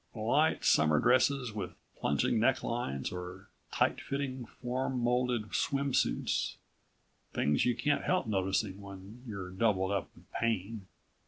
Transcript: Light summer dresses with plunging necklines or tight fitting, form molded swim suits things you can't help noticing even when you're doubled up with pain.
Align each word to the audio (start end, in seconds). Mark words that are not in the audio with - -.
Light 0.15 0.65
summer 0.65 0.99
dresses 0.99 1.53
with 1.53 1.75
plunging 1.95 2.39
necklines 2.39 3.11
or 3.13 3.49
tight 3.71 4.01
fitting, 4.01 4.45
form 4.47 4.99
molded 4.99 5.53
swim 5.53 5.93
suits 5.93 6.57
things 7.33 7.65
you 7.65 7.75
can't 7.75 8.03
help 8.05 8.25
noticing 8.25 8.69
even 8.69 8.81
when 8.81 9.23
you're 9.27 9.51
doubled 9.51 9.91
up 9.91 10.09
with 10.15 10.23
pain. 10.31 10.87